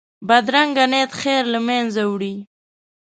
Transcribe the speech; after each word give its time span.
بدرنګه 0.27 0.85
نیت 0.91 1.11
خیر 1.21 1.43
له 1.53 1.59
منځه 1.67 2.03
وړي 2.11 2.35